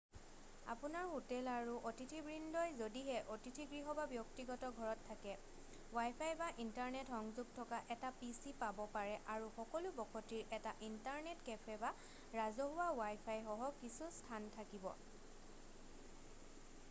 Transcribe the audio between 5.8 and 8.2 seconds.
wifi বা internet সংযোগ থকা এটা